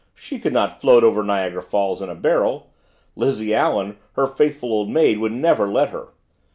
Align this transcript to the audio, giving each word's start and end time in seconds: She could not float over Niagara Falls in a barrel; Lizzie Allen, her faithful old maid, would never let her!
She 0.15 0.39
could 0.39 0.51
not 0.51 0.81
float 0.81 1.03
over 1.03 1.21
Niagara 1.21 1.61
Falls 1.61 2.01
in 2.01 2.09
a 2.09 2.15
barrel; 2.15 2.71
Lizzie 3.15 3.53
Allen, 3.53 3.97
her 4.13 4.25
faithful 4.25 4.71
old 4.73 4.89
maid, 4.89 5.19
would 5.19 5.31
never 5.31 5.67
let 5.67 5.89
her! 5.89 6.07